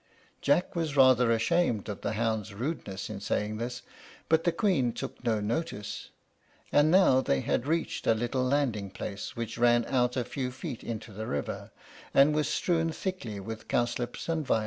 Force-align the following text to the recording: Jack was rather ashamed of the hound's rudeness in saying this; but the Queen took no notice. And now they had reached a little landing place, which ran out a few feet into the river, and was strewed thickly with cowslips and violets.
Jack 0.41 0.75
was 0.75 0.97
rather 0.97 1.29
ashamed 1.29 1.87
of 1.87 2.01
the 2.01 2.13
hound's 2.13 2.55
rudeness 2.55 3.07
in 3.07 3.21
saying 3.21 3.57
this; 3.57 3.83
but 4.29 4.45
the 4.45 4.51
Queen 4.51 4.93
took 4.93 5.23
no 5.23 5.39
notice. 5.39 6.09
And 6.71 6.89
now 6.89 7.21
they 7.21 7.41
had 7.41 7.67
reached 7.67 8.07
a 8.07 8.15
little 8.15 8.43
landing 8.43 8.89
place, 8.89 9.35
which 9.35 9.59
ran 9.59 9.85
out 9.85 10.17
a 10.17 10.23
few 10.25 10.49
feet 10.49 10.83
into 10.83 11.13
the 11.13 11.27
river, 11.27 11.69
and 12.15 12.33
was 12.33 12.49
strewed 12.49 12.95
thickly 12.95 13.39
with 13.39 13.67
cowslips 13.67 14.27
and 14.27 14.43
violets. 14.43 14.59